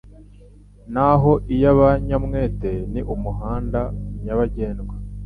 naho 0.93 1.31
iy’abanyamwete 1.53 2.71
ni 2.93 3.01
umuhanda 3.13 3.81
nyabagendwa 4.23 4.95